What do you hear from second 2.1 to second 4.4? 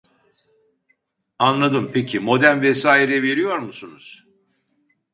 modem vesaire veriyor musunuz